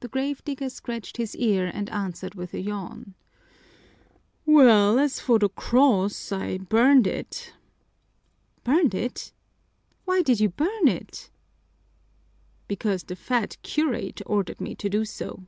The 0.00 0.08
grave 0.08 0.44
digger 0.44 0.68
scratched 0.68 1.16
his 1.16 1.34
ear 1.36 1.64
and 1.72 1.88
answered 1.88 2.34
with 2.34 2.52
a 2.52 2.60
yawn: 2.60 3.14
"Well, 4.44 4.98
as 4.98 5.20
for 5.20 5.38
the 5.38 5.48
cross, 5.48 6.32
I 6.32 6.58
burned 6.58 7.06
it." 7.06 7.54
"Burned 8.62 8.94
it? 8.94 9.32
Why 10.04 10.20
did 10.20 10.38
you 10.38 10.50
burn 10.50 10.86
it?" 10.86 11.30
"Because 12.68 13.04
the 13.04 13.16
fat 13.16 13.56
curate 13.62 14.20
ordered 14.26 14.60
me 14.60 14.74
to 14.74 14.90
do 14.90 15.02
so." 15.06 15.42